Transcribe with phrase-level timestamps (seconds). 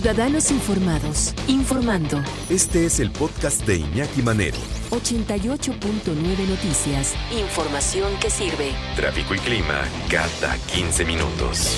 [0.00, 2.22] Ciudadanos Informados, informando.
[2.48, 4.56] Este es el podcast de Iñaki Manero.
[4.88, 7.14] 88.9 Noticias.
[7.38, 8.72] Información que sirve.
[8.96, 11.76] Tráfico y clima cada 15 minutos.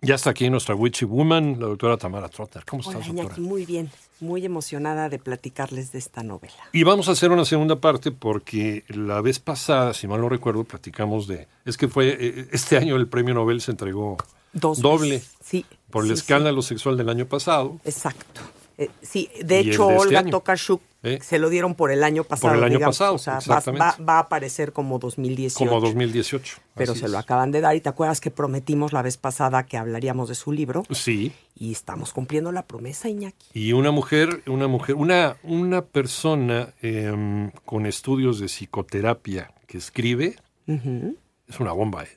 [0.00, 2.64] Ya está aquí nuestra witchy woman, la doctora Tamara Trotter.
[2.68, 3.28] ¿Cómo Hola, estás, doctora?
[3.28, 3.88] Iñaki, muy bien.
[4.18, 6.54] Muy emocionada de platicarles de esta novela.
[6.72, 10.64] Y vamos a hacer una segunda parte porque la vez pasada, si mal no recuerdo,
[10.64, 11.46] platicamos de...
[11.64, 14.16] Es que fue eh, este año el premio Nobel se entregó
[14.52, 15.32] Dos doble veces.
[15.42, 15.64] Sí.
[15.90, 16.20] por el sí, sí.
[16.20, 17.78] escándalo sexual del año pasado.
[17.84, 18.40] Exacto.
[18.78, 20.24] Eh, sí, de hecho, de este Olga.
[20.30, 21.18] Tokarczuk ¿Eh?
[21.22, 22.54] se lo dieron por el año pasado.
[22.54, 22.96] el año digamos.
[22.96, 23.84] pasado, O sea, va, exactamente.
[23.84, 25.58] va- va a aparecer como 2018.
[25.68, 26.56] Como 2018.
[26.74, 27.10] Pero se es.
[27.10, 30.34] lo acaban de dar y te acuerdas que prometimos la vez pasada que hablaríamos de
[30.36, 33.46] su libro Sí, y estamos cumpliendo la promesa, Iñaki.
[33.52, 40.36] y una mujer, una mujer, una, una persona em, con estudios de psicoterapia que escribe,
[40.66, 42.04] es una bomba.
[42.04, 42.08] ¿eh?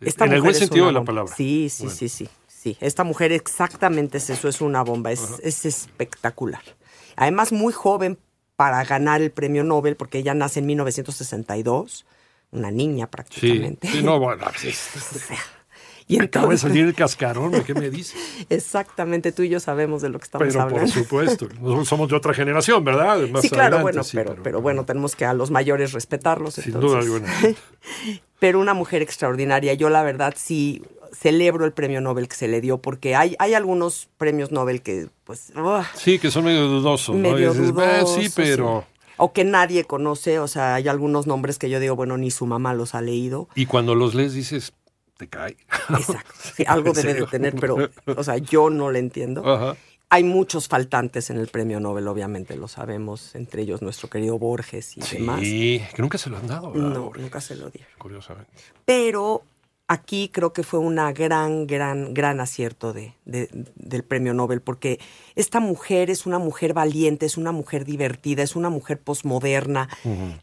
[0.00, 1.34] Esta en el buen sentido de la palabra.
[1.34, 1.96] Sí, sí, Bueno.
[1.98, 2.76] sí, sí, sí.
[2.80, 6.62] Esta mujer exactamente es eso, es una bomba, es, es espectacular.
[7.16, 8.18] Además, muy joven
[8.56, 12.06] para ganar el premio Nobel, porque ella nace en 1962,
[12.52, 13.88] una niña prácticamente.
[13.88, 14.68] sí, no, bueno, sí.
[14.68, 15.38] O sea,
[16.08, 18.16] y Acaba de salir el cascarón, ¿qué me dices?
[18.48, 20.84] exactamente, tú y yo sabemos de lo que estamos Pero hablando.
[20.84, 23.26] por supuesto, nosotros somos de otra generación, ¿verdad?
[23.28, 26.54] Más sí, claro, adelante, bueno, sí, pero, pero, bueno, tenemos que a los mayores respetarlos.
[26.54, 26.90] Sin entonces.
[26.90, 27.56] duda alguna.
[28.38, 29.74] pero una mujer extraordinaria.
[29.74, 33.54] Yo la verdad sí celebro el premio Nobel que se le dio porque hay, hay
[33.54, 35.52] algunos premios Nobel que pues
[35.94, 37.22] Sí, que son medio dudosos, ¿no?
[37.30, 38.84] medio "Ah, dudosos, sí, pero...
[39.16, 42.46] o que nadie conoce, o sea, hay algunos nombres que yo digo, bueno, ni su
[42.46, 43.48] mamá los ha leído.
[43.54, 44.72] Y cuando los lees dices,
[45.16, 45.56] te cae.
[45.90, 46.32] Exacto.
[46.56, 47.76] Sí, algo ¿En debe de tener, pero
[48.16, 49.46] o sea, yo no le entiendo.
[49.48, 49.76] Ajá.
[50.08, 54.96] Hay muchos faltantes en el premio Nobel, obviamente lo sabemos, entre ellos nuestro querido Borges
[54.96, 55.40] y demás.
[55.40, 56.90] Sí, que nunca se lo han dado, ¿verdad?
[56.90, 57.90] No, nunca se lo dieron.
[57.98, 58.50] Curiosamente.
[58.84, 59.42] pero
[59.88, 64.98] aquí creo que fue una gran, gran, gran acierto de, de- del premio Nobel, porque
[65.36, 69.88] esta mujer es una mujer valiente, es una mujer divertida, es una mujer posmoderna,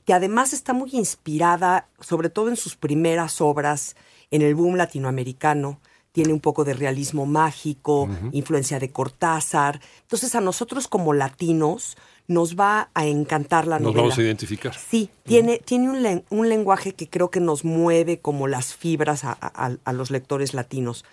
[0.06, 3.96] que además está muy inspirada, sobre todo en sus primeras obras,
[4.32, 5.80] en el boom latinoamericano.
[6.14, 9.82] Tiene un poco de realismo mágico, influencia de Cortázar.
[10.04, 11.98] Entonces, a nosotros como latinos
[12.28, 14.02] nos va a encantar la Nos novela.
[14.04, 14.76] vamos a identificar.
[14.76, 19.24] Sí, tiene, tiene un, len- un lenguaje que creo que nos mueve como las fibras
[19.24, 21.04] a, a- a los lectores latinos.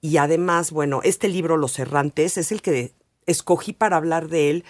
[0.00, 2.92] Y además, bueno, este libro, Los Errantes, es el que
[3.26, 4.64] escogí para hablar de él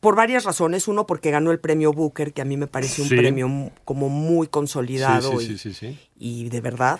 [0.00, 0.88] por varias razones.
[0.88, 3.14] Uno, porque ganó el premio Booker, que a mí me parece un Sí.
[3.16, 5.98] premio como muy consolidado Sí, sí, y, sí, sí, sí.
[6.18, 6.98] y de verdad.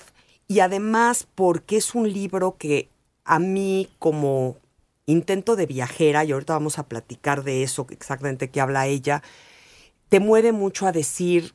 [0.50, 2.88] Y además porque es un libro que
[3.25, 4.56] a mí como
[5.06, 9.22] intento de viajera, y ahorita vamos a platicar de eso exactamente que habla ella,
[10.09, 11.55] te mueve mucho a decir,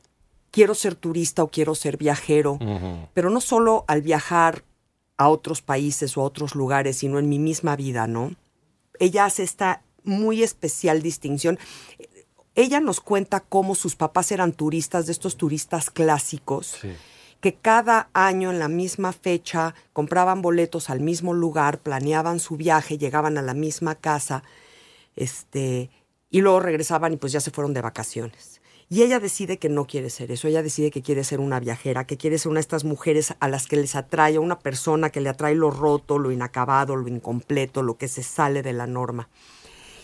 [0.50, 2.58] quiero ser turista o quiero ser viajero,
[3.12, 4.64] pero no solo al viajar
[5.18, 8.34] a otros países o a otros lugares, sino en mi misma vida, ¿no?
[8.98, 11.58] Ella hace esta muy especial distinción.
[12.54, 16.94] Ella nos cuenta cómo sus papás eran turistas, de estos turistas clásicos, Sí.
[17.40, 22.98] Que cada año en la misma fecha compraban boletos al mismo lugar, planeaban su viaje,
[22.98, 24.42] llegaban a la misma casa,
[25.14, 25.90] este,
[26.30, 28.60] y luego regresaban y pues ya se fueron de vacaciones.
[28.88, 32.06] Y ella decide que no quiere ser eso, ella decide que quiere ser una viajera,
[32.06, 35.10] que quiere ser una de estas mujeres a las que les atrae, a una persona
[35.10, 38.86] que le atrae lo roto, lo inacabado, lo incompleto, lo que se sale de la
[38.86, 39.28] norma.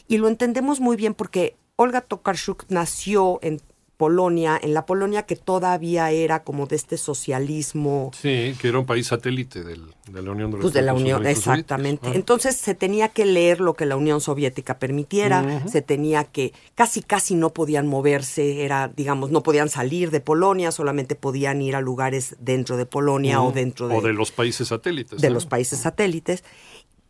[0.09, 3.61] Y lo entendemos muy bien porque Olga Tokarczuk nació en
[4.03, 8.85] Polonia, en la Polonia que todavía era como de este socialismo, Sí, que era un
[8.87, 12.09] país satélite del- de la Unión de los pues de la Unión, exactamente.
[12.09, 12.13] Ah.
[12.17, 17.01] Entonces se tenía que leer lo que la Unión Soviética permitiera, se tenía que, casi
[17.03, 21.81] casi no podían moverse, era, digamos, no podían salir de Polonia, solamente podían ir a
[21.81, 25.21] lugares dentro de Polonia o dentro de, O de los países satélites.
[25.21, 25.35] de ¿no?
[25.35, 26.43] los países satélites.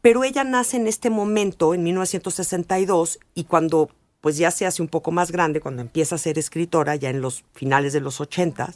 [0.02, 3.88] Pero ella nace en este momento, en 1962, y cuando
[4.22, 7.20] pues ya se hace un poco más grande, cuando empieza a ser escritora, ya en
[7.20, 8.72] los finales de los 80,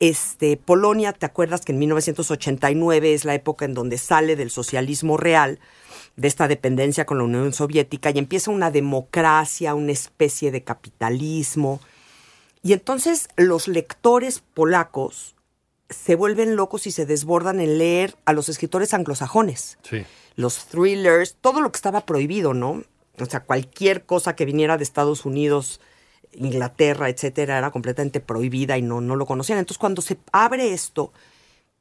[0.00, 5.16] este, Polonia, ¿te acuerdas que en 1989 es la época en donde sale del socialismo
[5.16, 5.60] real,
[6.16, 11.80] de esta dependencia con la Unión Soviética, y empieza una democracia, una especie de capitalismo?
[12.62, 15.34] Y entonces los lectores polacos
[15.90, 20.04] se vuelven locos y se desbordan en leer a los escritores anglosajones Sí.
[20.36, 22.82] los thrillers, todo lo que estaba prohibido, ¿no?
[23.20, 25.80] O sea, cualquier cosa que viniera de Estados Unidos,
[26.32, 29.58] Inglaterra, etcétera, era completamente prohibida y no, no lo conocían.
[29.58, 31.12] Entonces, cuando se abre esto,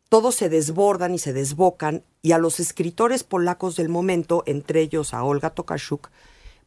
[0.10, 5.14] todos se desbordan y se desbocan, y a los escritores polacos del momento, entre ellos
[5.14, 6.10] a Olga Tokarczuk,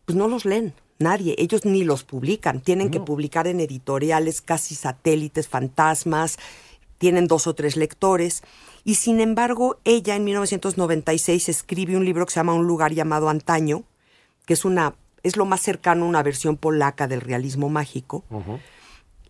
[0.04, 0.74] pues no los leen.
[0.98, 6.38] Nadie, ellos ni los publican, tienen que publicar en editoriales casi satélites, fantasmas,
[6.98, 8.42] tienen dos o tres lectores.
[8.82, 13.28] Y sin embargo, ella en 1996 escribe un libro que se llama Un lugar llamado
[13.28, 13.84] Antaño,
[14.46, 18.24] que es una es lo más cercano a una versión polaca del realismo mágico.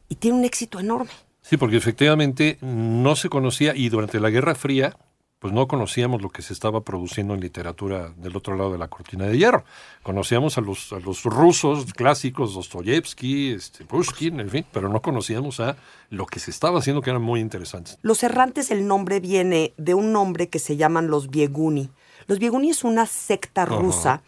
[0.09, 1.11] Y tiene un éxito enorme.
[1.41, 4.97] Sí, porque efectivamente no se conocía y durante la Guerra Fría
[5.39, 8.89] pues no conocíamos lo que se estaba produciendo en literatura del otro lado de la
[8.89, 9.65] cortina de hierro.
[10.03, 15.61] Conocíamos a los, a los rusos clásicos, Dostoyevsky, este, Pushkin, en fin, pero no conocíamos
[15.61, 15.77] a
[16.09, 17.99] lo que se estaba haciendo que eran muy interesantes.
[18.03, 21.91] Los errantes, el nombre viene de un nombre que se llaman los Bieguni.
[22.27, 24.23] Los Bieguni es una secta rusa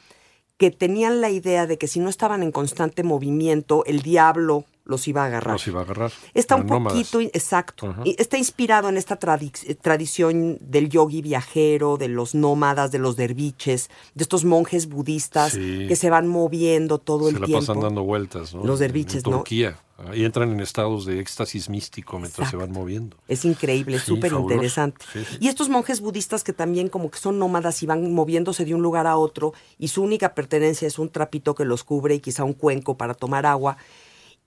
[0.59, 5.07] que tenían la idea de que si no estaban en constante movimiento, el diablo los
[5.07, 5.53] iba a agarrar.
[5.53, 6.11] Los iba a agarrar.
[6.33, 7.95] Está un poquito, exacto.
[8.05, 14.23] Está inspirado en esta tradición del yogi viajero, de los nómadas, de los derviches, de
[14.23, 17.47] estos monjes budistas que se van moviendo todo el tiempo.
[17.47, 18.65] Se la pasan dando vueltas, ¿no?
[18.65, 19.79] Los derviches, en Turquía.
[20.15, 23.17] Y entran en estados de éxtasis místico mientras se van moviendo.
[23.27, 25.05] Es increíble, súper interesante.
[25.39, 28.81] Y estos monjes budistas que también como que son nómadas y van moviéndose de un
[28.81, 32.45] lugar a otro y su única pertenencia es un trapito que los cubre y quizá
[32.45, 33.77] un cuenco para tomar agua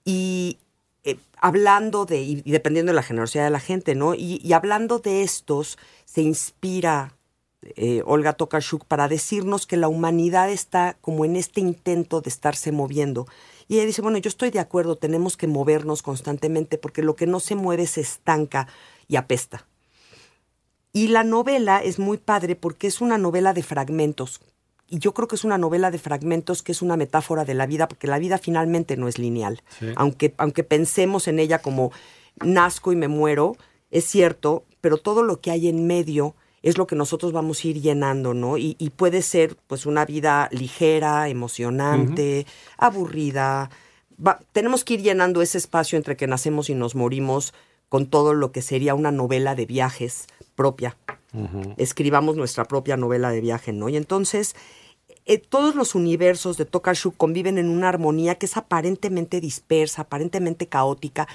[0.04, 0.58] y
[1.04, 4.14] eh, hablando de, y dependiendo de la generosidad de la gente, ¿no?
[4.14, 7.16] Y, hablando de estos, se inspira
[7.62, 12.70] eh, Olga Tokarczuk para decirnos que la humanidad está como en este intento de estarse
[12.70, 13.26] moviendo.
[13.66, 17.26] Y ella dice, bueno, yo estoy de acuerdo, tenemos que movernos constantemente porque lo que
[17.26, 18.68] no se mueve se estanca
[19.08, 19.66] y apesta.
[20.92, 24.40] Y la novela es muy padre porque es una novela de fragmentos
[24.92, 27.64] y yo creo que es una novela de fragmentos que es una metáfora de la
[27.64, 29.62] vida, porque la vida finalmente no es lineal.
[29.96, 31.92] Aunque, aunque pensemos en ella como
[32.44, 33.56] nazco y me muero,
[33.90, 37.68] es cierto, pero todo lo que hay en medio es lo que nosotros vamos a
[37.68, 38.58] ir llenando, ¿no?
[38.58, 42.46] Y, puede ser pues una vida ligera, emocionante,
[42.76, 43.70] aburrida.
[44.52, 47.54] tenemos que ir llenando ese espacio entre que nacemos y nos morimos
[47.88, 50.98] con todo lo que sería una novela de viajes propia.
[51.78, 53.88] Escribamos nuestra propia novela de viaje, ¿no?
[53.88, 54.54] Y entonces
[55.24, 60.66] eh, todos los universos de Tokarczuk conviven en una armonía que es aparentemente dispersa, aparentemente
[60.66, 61.28] caótica,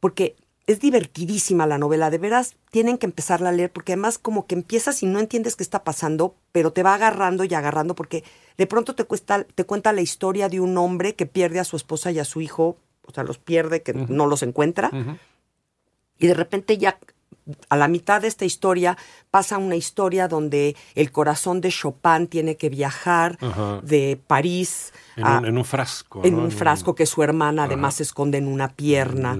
[0.00, 0.36] porque
[0.66, 4.54] es divertidísima la novela, de veras tienen que empezarla a leer, porque además como que
[4.54, 8.22] empiezas y no entiendes qué está pasando, pero te va agarrando y agarrando, porque
[8.58, 11.76] de pronto te, cuesta, te cuenta la historia de un hombre que pierde a su
[11.76, 12.76] esposa y a su hijo,
[13.06, 14.90] o sea, los pierde, que no los encuentra,
[16.18, 16.98] y de repente ya
[17.68, 18.96] a la mitad de esta historia
[19.30, 23.38] pasa una historia donde el corazón de Chopin tiene que viajar
[23.82, 26.20] de París en, un, frasco.
[26.24, 29.36] En un frasco que su hermana además esconde en una pierna,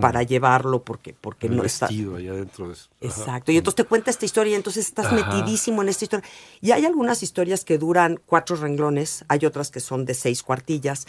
[0.00, 1.86] para llevarlo porque, porque no está.
[1.86, 2.88] allá dentro de eso.
[3.00, 3.52] Exacto.
[3.52, 6.28] Y entonces te cuenta esta historia y entonces estás metidísimo en esta historia.
[6.60, 11.06] Y hay algunas historias que duran cuatro renglones, hay otras que son de seis cuartillas.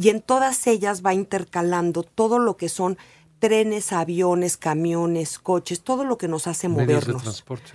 [0.00, 2.96] Y en todas ellas va intercalando todo lo que son
[3.38, 7.22] trenes, aviones, camiones, coches, todo lo que nos hace movernos.
[7.22, 7.72] transporte.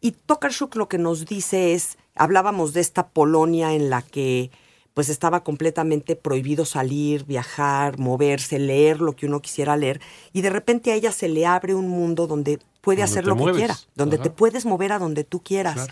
[0.00, 4.50] Y Tokarczuk lo que nos dice es, hablábamos de esta Polonia en la que
[4.94, 10.00] pues estaba completamente prohibido salir, viajar, moverse, leer lo que uno quisiera leer,
[10.32, 13.52] y de repente a ella se le abre un mundo donde puede hacer lo que
[13.52, 15.88] quiera, donde te puedes mover a donde tú quieras.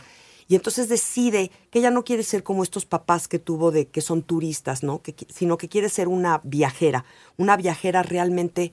[0.48, 4.00] Y entonces decide que ella no quiere ser como estos papás que tuvo de que
[4.00, 5.02] son turistas, ¿no?
[5.02, 7.04] Que, sino que quiere ser una viajera,
[7.36, 8.72] una viajera realmente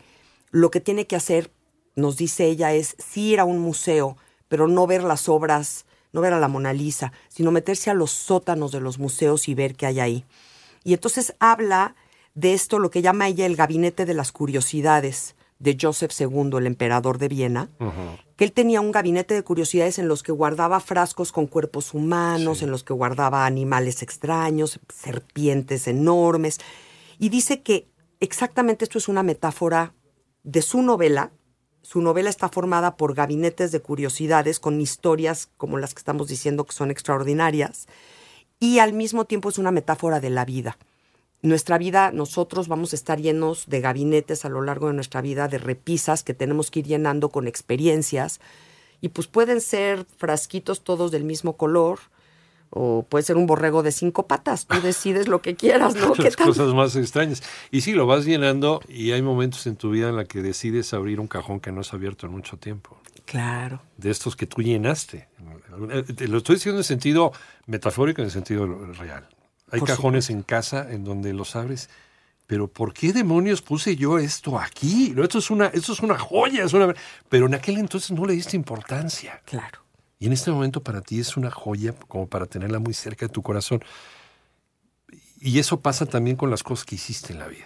[0.52, 1.52] lo que tiene que hacer,
[1.96, 4.18] nos dice ella, es sí ir a un museo,
[4.48, 8.12] pero no ver las obras, no ver a la Mona Lisa, sino meterse a los
[8.12, 10.26] sótanos de los museos y ver qué hay ahí.
[10.84, 11.96] Y entonces habla
[12.36, 16.66] de esto, lo que llama ella el gabinete de las curiosidades de Joseph II, el
[16.66, 17.70] emperador de Viena,
[18.36, 22.64] que él tenía un gabinete de curiosidades en los que guardaba frascos con cuerpos humanos,
[22.64, 26.60] en los que guardaba animales extraños, serpientes enormes,
[27.20, 27.88] y dice que
[28.20, 29.94] exactamente esto es una metáfora
[30.44, 31.32] de su novela.
[31.82, 36.66] Su novela está formada por gabinetes de curiosidades con historias como las que estamos diciendo
[36.66, 37.88] que son extraordinarias
[38.60, 40.78] y al mismo tiempo es una metáfora de la vida.
[41.42, 45.48] Nuestra vida, nosotros vamos a estar llenos de gabinetes a lo largo de nuestra vida,
[45.48, 48.40] de repisas que tenemos que ir llenando con experiencias
[49.02, 52.00] y pues pueden ser frasquitos todos del mismo color,
[52.72, 54.66] o puede ser un borrego de cinco patas.
[54.66, 56.14] Tú decides lo que quieras, ¿no?
[56.18, 57.44] Las cosas más extrañas.
[57.70, 60.94] Y sí, lo vas llenando y hay momentos en tu vida en la que decides
[60.94, 62.98] abrir un cajón que no has abierto en mucho tiempo.
[63.26, 63.82] Claro.
[63.98, 65.28] De estos que tú llenaste.
[66.28, 67.34] Lo estoy diciendo en sentido
[67.66, 69.28] metafórico, en el sentido real.
[69.70, 71.90] Hay cajones en casa en donde los abres.
[72.48, 75.14] Pero ¿por qué demonios puse yo esto aquí?
[75.18, 76.94] Esto es una, esto es una joya, es una...
[77.30, 79.42] Pero en aquel entonces no le diste importancia.
[79.46, 79.80] Claro.
[80.22, 83.34] Y en este momento para ti es una joya como para tenerla muy cerca de
[83.34, 83.84] tu corazón.
[85.40, 87.66] Y eso pasa también con las cosas que hiciste en la vida.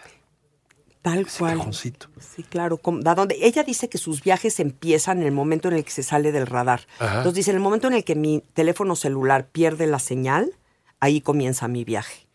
[1.01, 1.57] Tal ese cual.
[1.57, 2.07] cajoncito.
[2.17, 2.79] Sí, claro.
[3.01, 3.38] ¿da dónde?
[3.41, 6.47] Ella dice que sus viajes empiezan en el momento en el que se sale del
[6.47, 6.88] radar.
[6.97, 7.17] Ajá.
[7.17, 10.53] Entonces dice, en el momento en el que mi teléfono celular pierde la señal,
[11.01, 12.25] ahí comienza mi viaje.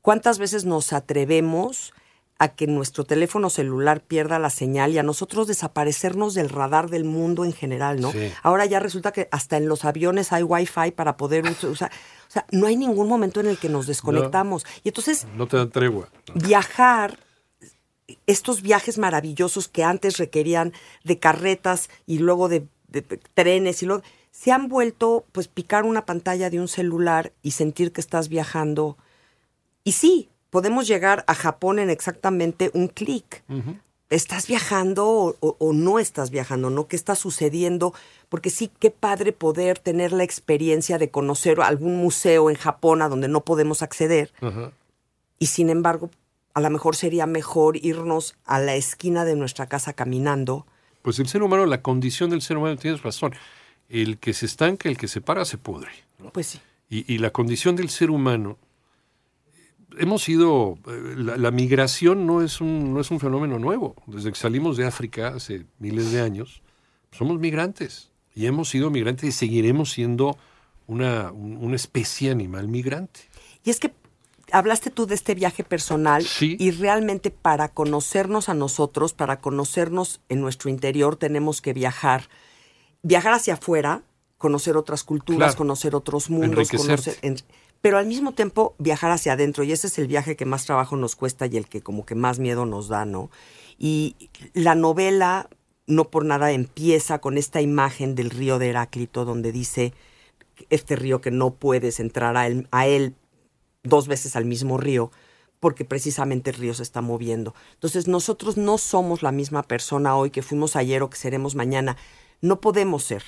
[0.00, 1.94] ¿Cuántas veces nos atrevemos
[2.42, 7.04] a que nuestro teléfono celular pierda la señal y a nosotros desaparecernos del radar del
[7.04, 8.10] mundo en general, ¿no?
[8.10, 8.32] Sí.
[8.42, 11.92] Ahora ya resulta que hasta en los aviones hay wifi para poder us- usar.
[12.28, 14.66] O sea, no hay ningún momento en el que nos desconectamos.
[14.82, 16.08] Y entonces No te dan tregua.
[16.34, 17.20] viajar,
[18.26, 20.72] estos viajes maravillosos que antes requerían
[21.04, 23.02] de carretas y luego de, de
[23.34, 27.92] trenes y luego se han vuelto pues picar una pantalla de un celular y sentir
[27.92, 28.96] que estás viajando.
[29.84, 33.42] Y sí, podemos llegar a Japón en exactamente un clic.
[34.10, 36.68] ¿Estás viajando o, o- o no estás viajando?
[36.68, 36.86] ¿No?
[36.86, 37.94] ¿Qué está sucediendo?
[38.28, 43.08] Porque sí, qué padre poder tener la experiencia de conocer algún museo en Japón a
[43.08, 44.30] donde no podemos acceder
[45.38, 46.10] y sin embargo,
[46.52, 50.66] a lo mejor sería mejor irnos a la esquina de nuestra casa caminando.
[51.00, 53.32] Pues el ser humano, la condición del ser humano, tienes razón.
[53.88, 55.88] El que se estanca, el que se para, se pudre.
[56.18, 56.30] ¿no?
[56.30, 56.60] Pues sí.
[56.90, 58.58] Y, y la condición del ser humano,
[59.98, 63.94] hemos ido, eh, la, la migración no es, un, no es un fenómeno nuevo.
[64.06, 66.62] Desde que salimos de África hace miles de años,
[67.10, 68.10] somos migrantes.
[68.34, 70.36] Y hemos sido migrantes y seguiremos siendo
[70.86, 73.20] una, un- una especie animal migrante.
[73.64, 73.92] Y es que
[74.50, 76.56] hablaste tú de este viaje personal Sí.
[76.58, 82.28] y realmente para conocernos a nosotros, para conocernos en nuestro interior, tenemos que viajar.
[83.02, 84.02] Viajar hacia afuera,
[84.38, 85.56] conocer otras culturas, Claro.
[85.58, 87.36] conocer otros mundos, conocer, en-
[87.82, 89.64] pero al mismo tiempo viajar hacia adentro.
[89.64, 92.14] Y ese es el viaje que más trabajo nos cuesta y el que como que
[92.14, 93.30] más miedo nos da, ¿no?
[93.76, 94.16] Y
[94.54, 95.50] la novela,
[95.86, 99.92] no por nada, empieza con esta imagen del río de Heráclito, donde dice
[100.70, 103.16] este río que no puedes entrar a él, a él
[103.82, 105.10] dos veces al mismo río,
[105.58, 107.52] porque precisamente el río se está moviendo.
[107.74, 111.96] Entonces nosotros no somos la misma persona hoy que fuimos ayer o que seremos mañana.
[112.40, 113.24] No podemos ser.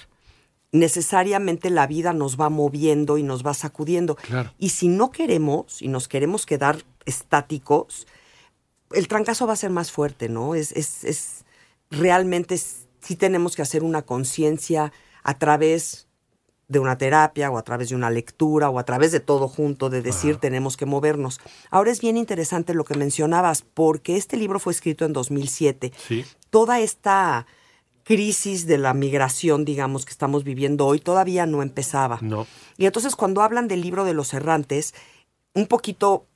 [0.75, 4.16] Necesariamente la vida nos va moviendo y nos va sacudiendo.
[4.16, 4.52] Claro.
[4.59, 8.07] Y si no queremos y nos queremos quedar estáticos,
[8.93, 10.57] el trancazo va a ser más fuerte, ¿no?
[10.57, 11.45] Es, es, es
[11.90, 16.09] realmente es- sí tenemos que hacer una conciencia a través
[16.66, 19.90] de una terapia o a través de una lectura o a través de todo junto,
[19.90, 21.40] de decir tenemos que movernos.
[21.71, 25.93] Ahora es bien interesante lo que mencionabas, porque este libro fue escrito en 2007.
[26.09, 26.25] Sí.
[26.50, 27.47] Toda esta
[28.04, 32.18] crisis de la migración, digamos, que estamos viviendo hoy, todavía no empezaba.
[32.20, 32.46] No.
[32.76, 34.94] Y entonces cuando hablan del libro de los errantes,
[35.54, 36.26] un poquito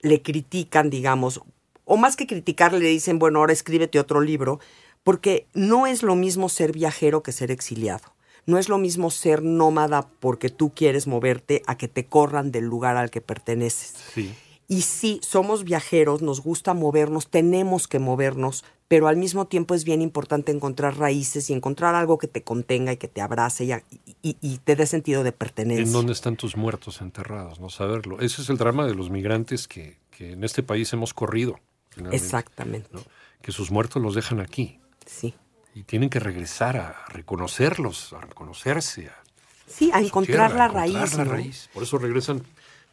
[0.00, 1.42] le critican, digamos,
[1.84, 4.60] o más que criticarle, le dicen, bueno, ahora escríbete otro libro,
[5.04, 8.14] porque no es lo mismo ser viajero que ser exiliado.
[8.44, 12.64] No es lo mismo ser nómada porque tú quieres moverte a que te corran del
[12.64, 13.94] lugar al que perteneces.
[14.14, 14.34] Sí.
[14.68, 19.84] Y sí, somos viajeros, nos gusta movernos, tenemos que movernos, pero al mismo tiempo es
[19.84, 23.72] bien importante encontrar raíces y encontrar algo que te contenga y que te abrace y,
[24.22, 25.84] y- y te dé sentido de pertenencia.
[25.84, 27.58] ¿En dónde están tus muertos enterrados?
[27.60, 28.20] No saberlo.
[28.20, 31.58] Ese es el drama de los migrantes que, que en este país hemos corrido.
[32.12, 32.88] Exactamente.
[32.92, 33.00] ¿no?
[33.42, 34.78] Que sus muertos los dejan aquí.
[35.04, 35.34] Sí.
[35.74, 39.16] Y tienen que regresar a reconocerlos, a reconocerse, a
[39.66, 41.16] Sí, a encontrar tierra, la a encontrar raíz.
[41.16, 41.30] la ¿no?
[41.32, 41.70] raíz.
[41.74, 42.42] Por eso regresan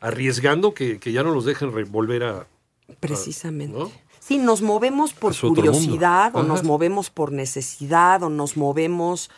[0.01, 2.47] arriesgando que, que ya no los dejen volver a...
[2.99, 3.77] Precisamente.
[3.77, 3.91] ¿no?
[4.25, 9.29] Sí, nos movemos por curiosidad, o nos movemos por necesidad, o nos movemos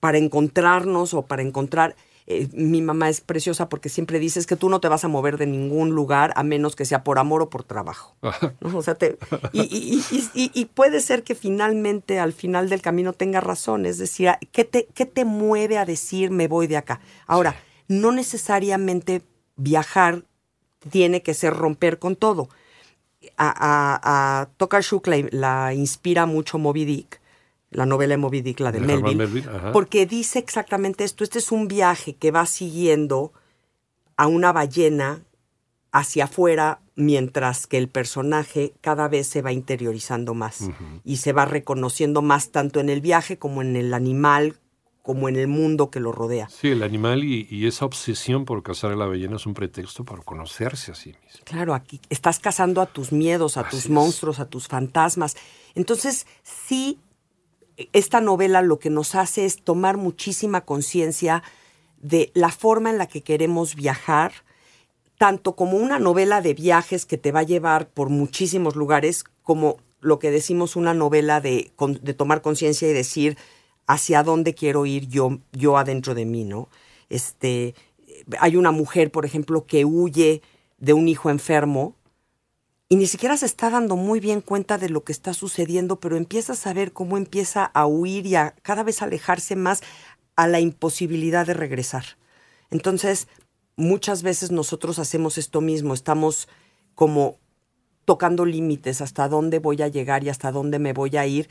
[0.00, 1.94] para encontrarnos o para encontrar.
[2.28, 5.08] eh, mi mamá es preciosa porque siempre dice "Es que tú no te vas a
[5.08, 8.16] mover de ningún lugar a menos que sea por amor o por trabajo.
[8.60, 8.76] ¿no?
[8.78, 9.16] O sea, te-
[9.52, 13.86] y, y- y- y- y puede ser que finalmente, al final del camino, tenga razón.
[13.86, 17.00] Es decir, ¿qué te, qué te mueve a decir me voy de acá?
[17.28, 17.54] Ahora,
[17.86, 19.22] no necesariamente
[19.54, 20.24] viajar
[20.90, 22.48] tiene que ser romper con todo.
[23.36, 24.48] A, a,
[25.06, 27.20] la, la inspira mucho Moby Dick,
[27.70, 31.24] la novela de Moby Dick, la de De Melville, porque dice exactamente esto.
[31.24, 33.32] Este es un viaje que va siguiendo
[34.16, 35.22] a una ballena
[35.92, 40.68] hacia afuera, mientras que el personaje cada vez se va interiorizando más
[41.04, 44.56] y se va reconociendo más tanto en el viaje como en el animal,
[45.06, 46.48] como en el mundo que lo rodea.
[46.48, 50.02] Sí, el animal y, y esa obsesión por cazar a la ballena es un pretexto
[50.04, 51.44] para conocerse a sí mismo.
[51.44, 53.90] Claro, aquí estás cazando a tus miedos, a Así tus es.
[53.90, 55.36] monstruos, a tus fantasmas.
[55.76, 56.98] Entonces, sí,
[57.92, 61.44] esta novela lo que nos hace es tomar muchísima conciencia
[61.98, 64.32] de la forma en la que queremos viajar,
[65.18, 69.76] tanto como una novela de viajes que te va a llevar por muchísimos lugares, como
[70.00, 71.70] lo que decimos una novela de
[72.16, 73.38] tomar conciencia y decir
[73.86, 76.68] hacia dónde quiero ir yo, yo adentro de mí, ¿no?
[77.08, 77.74] Este,
[78.40, 80.42] hay una mujer, por ejemplo, que huye
[80.78, 81.94] de un hijo enfermo
[82.88, 86.16] y ni siquiera se está dando muy bien cuenta de lo que está sucediendo, pero
[86.16, 89.82] empiezas a ver cómo empieza a huir y a cada vez alejarse más
[90.36, 92.04] a la imposibilidad de regresar.
[92.70, 93.26] Entonces,
[93.76, 96.48] muchas veces nosotros hacemos esto mismo, estamos
[96.94, 97.38] como
[98.04, 101.48] tocando límites, hasta dónde voy a llegar y hasta dónde me voy a ir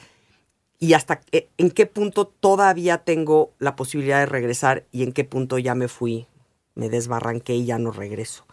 [0.79, 5.24] y hasta e, en qué punto todavía tengo la posibilidad de regresar y en qué
[5.24, 6.27] punto ya me fui,
[6.75, 8.46] me desbarranqué y ya no regreso.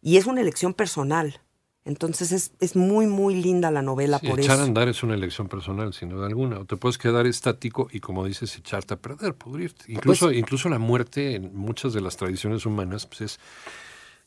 [0.00, 1.40] Y es una elección personal.
[1.84, 4.62] Entonces es, es muy, muy linda la novela por echar eso.
[4.62, 6.60] a andar es una elección personal, sin duda alguna.
[6.60, 9.86] O te puedes quedar estático y, como dices, echarte a perder, pudrirte.
[9.88, 13.40] Incluso, Pues incluso la muerte en muchas de las tradiciones humanas pues es,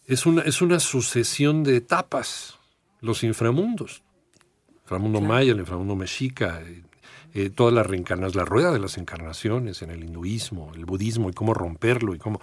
[0.05, 2.59] es, una, es una sucesión de etapas.
[2.99, 4.03] Los inframundos.
[4.81, 6.61] Inframundo maya, el inframundo mexica,
[7.35, 11.33] eh, todas las reencarnaciones, la rueda de las encarnaciones en el hinduismo, el budismo y
[11.33, 12.39] cómo romperlo y cómo...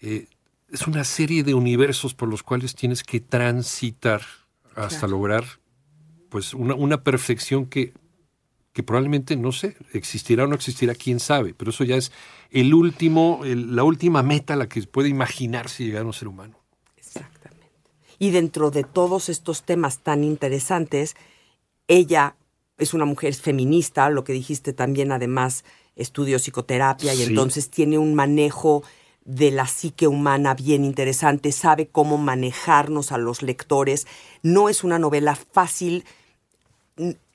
[0.00, 0.26] eh,
[0.70, 4.22] es una serie de universos por los cuales tienes que transitar
[4.74, 5.08] hasta Claro.
[5.16, 5.44] lograr
[6.30, 7.92] pues una, una perfección que,
[8.72, 12.10] que probablemente, no sé, existirá o no existirá, quién sabe, pero eso ya es
[12.50, 16.58] el último, el- la última meta a la que puede imaginarse llegar un ser humano.
[16.96, 17.68] Exactamente.
[18.18, 21.14] Y dentro de todos estos temas tan interesantes,
[21.86, 22.34] ella
[22.78, 25.64] es una mujer feminista, lo que dijiste también, además
[25.96, 27.22] estudió psicoterapia y Sí.
[27.24, 28.82] entonces tiene un manejo
[29.24, 34.06] de la psique humana bien interesante, sabe cómo manejarnos a los lectores.
[34.42, 36.04] No es una novela fácil,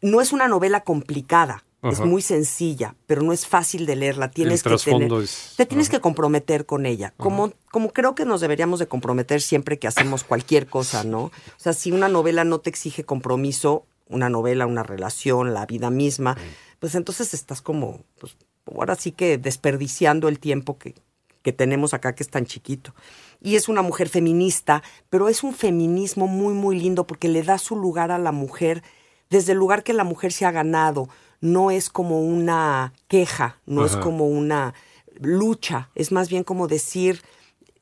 [0.01, 4.29] no es una novela complicada, es muy sencilla, pero no es fácil de leerla.
[4.29, 5.97] Tienes que tener, es- te tienes ajá.
[5.97, 10.23] que comprometer con ella, como, como creo que nos deberíamos de comprometer siempre que hacemos
[10.25, 11.23] cualquier cosa, ¿no?
[11.23, 15.89] O sea, si una novela no te exige compromiso, una novela, una relación, la vida
[15.89, 16.35] misma,
[16.79, 18.35] pues entonces estás como, pues
[18.65, 20.95] ahora sí que desperdiciando el tiempo que,
[21.41, 22.93] que tenemos acá que es tan chiquito.
[23.41, 27.57] Y es una mujer feminista, pero es un feminismo muy, muy lindo porque le da
[27.57, 28.83] su lugar a la mujer
[29.29, 31.07] desde el lugar que la mujer se ha ganado.
[31.39, 34.73] No es como una queja, no es como una
[35.19, 37.21] lucha, es más bien como decir,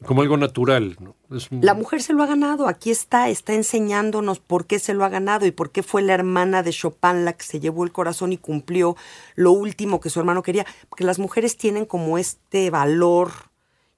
[0.05, 0.95] Como algo natural.
[0.99, 1.15] ¿no?
[1.35, 4.93] Es un- la mujer se lo ha ganado, aquí está, está enseñándonos por qué se
[4.93, 7.83] lo ha ganado y por qué fue la hermana de Chopin la que se llevó
[7.83, 8.95] el corazón y cumplió
[9.35, 10.65] lo último que su hermano quería.
[10.89, 13.31] Porque las mujeres tienen como este valor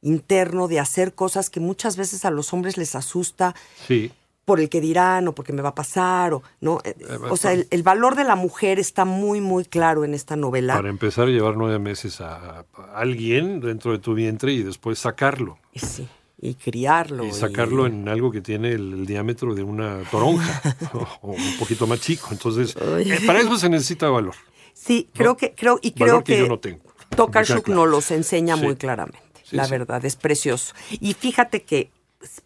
[0.02, 3.54] interno de hacer cosas que muchas veces a los hombres les asusta
[3.86, 4.14] Sí,
[4.50, 6.80] por el que dirán o porque me va a pasar o no.
[6.84, 6.96] Eh,
[7.30, 10.76] O sea, el, el valor de la mujer está muy, muy claro en esta novela.
[10.76, 14.98] para empezar a llevar nueve meses a, a alguien dentro de tu vientre y después
[14.98, 15.60] sacarlo.
[15.72, 16.08] Y Sí,
[16.42, 17.26] y criarlo.
[17.26, 20.62] Y sacarlo en algo que tiene el, el diámetro de una toronja
[20.94, 22.30] o, o un poquito más chico.
[22.32, 24.34] Entonces, eh, para eso se necesita valor.
[24.74, 26.82] Sí, creo que creo y Valor creo que que, yo no tengo.
[27.16, 27.82] Tokarczuk claro.
[27.82, 28.64] nos los enseña Sí.
[28.64, 29.20] muy claramente.
[29.44, 29.72] Sí, la sí.
[29.72, 30.74] verdad, es precioso.
[30.90, 31.92] Y fíjate que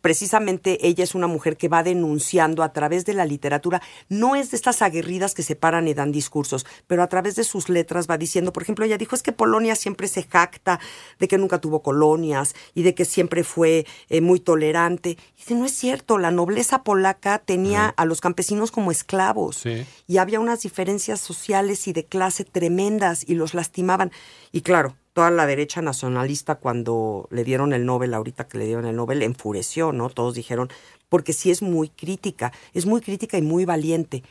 [0.01, 4.51] precisamente ella es una mujer que va denunciando a través de la literatura, no es
[4.51, 8.07] de estas aguerridas que se paran y dan discursos, pero a través de sus letras
[8.09, 10.79] va diciendo, por ejemplo, ella dijo, es que Polonia siempre se jacta
[11.19, 15.11] de que nunca tuvo colonias y de que siempre fue eh, muy tolerante.
[15.11, 19.85] Y dice, no es cierto, la nobleza polaca tenía a los campesinos como esclavos Sí.
[20.07, 24.11] y había unas diferencias sociales y de clase tremendas y los lastimaban.
[24.51, 28.85] Y claro, toda la derecha nacionalista cuando le dieron el Nobel, ahorita que le dieron
[28.85, 30.09] el Nobel, enfureció, ¿no?
[30.09, 30.69] Todos dijeron,
[31.09, 34.23] porque sí es muy crítica, es muy crítica y muy valiente.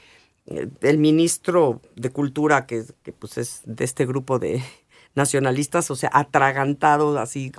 [0.80, 4.62] El ministro de Cultura, que, que pues es de este grupo de
[5.14, 7.52] nacionalistas, o sea, atragantado, así,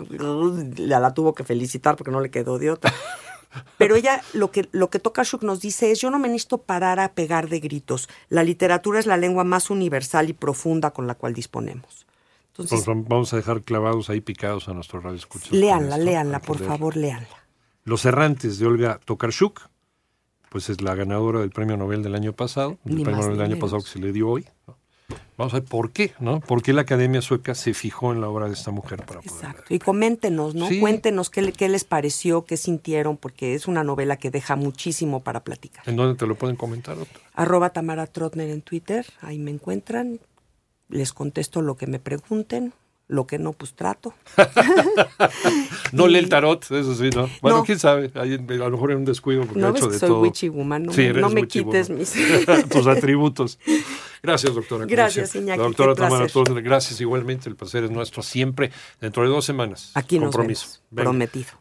[0.77, 2.93] la, la tuvo que felicitar porque no le quedó de otra.
[3.77, 6.99] Pero ella, lo que, lo que Tokarczuk nos dice es, yo no me necesito parar
[6.99, 8.09] a pegar de gritos.
[8.27, 12.05] La literatura es la lengua más universal y profunda con la cual disponemos.
[12.57, 15.49] Entonces, Vamos a- vamos a dejar clavados ahí picados a nuestro radio escucha.
[15.51, 17.27] léanla, léanla, por favor, léanla.
[17.83, 19.61] Los errantes de Olga Tokarczuk,
[20.49, 23.51] pues es la ganadora del premio Nobel del año pasado, el Ni premio Nobel del
[23.51, 24.45] año pasado que se le dio hoy.
[24.67, 24.77] ¿no?
[25.35, 26.41] Vamos a ver por qué, ¿no?
[26.41, 29.33] ¿Por qué la Academia Sueca se fijó en la obra de esta mujer para poder
[29.45, 29.73] Exacto.
[29.73, 30.67] Y coméntenos, ¿no?
[30.67, 30.79] Sí.
[30.79, 35.83] Cuéntenos qué les pareció, qué sintieron, porque es una novela que deja muchísimo para platicar.
[35.89, 37.19] ¿En dónde te lo pueden comentar, doctor?
[37.33, 40.19] Arroba Tamara Trotner en Twitter, ahí me encuentran.
[40.93, 42.71] Les contesto lo que me pregunten,
[43.07, 44.13] lo que no, pues trato.
[45.91, 47.29] No lee el tarot, eso sí, ¿no?
[47.41, 47.63] Bueno, No.
[47.65, 50.09] quién sabe, ahí, a lo mejor en un descuido porque ¿No ves hecho de soy
[50.09, 50.21] todo.
[50.21, 50.83] witchy woman?
[50.83, 51.99] No, Sí, no me quites woman.
[51.99, 52.13] mis...
[52.69, 53.59] tus atributos.
[54.23, 54.85] Gracias, doctora.
[54.85, 55.35] Gracias.
[55.35, 56.27] Iñaki, La doctora Tamara.
[56.27, 57.49] Turner, gracias igualmente.
[57.49, 58.71] El placer es nuestro siempre.
[59.01, 59.91] Dentro de dos semanas.
[59.95, 60.79] Aquí nos Compromiso.
[60.89, 61.51] vemos, prometido.